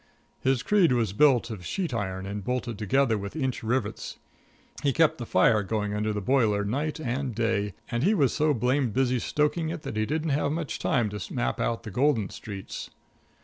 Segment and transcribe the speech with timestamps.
[0.39, 4.17] His creed was built of sheet iron and bolted together with inch rivets.
[4.81, 8.51] He kept the fire going under the boiler night and day, and he was so
[8.51, 12.31] blamed busy stoking it that he didn't have much time to map out the golden
[12.31, 12.89] streets.